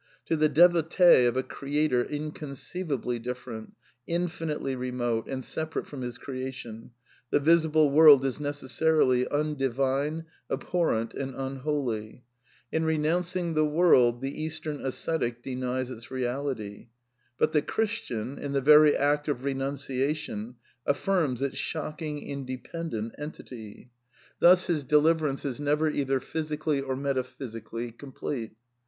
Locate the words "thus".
24.39-24.65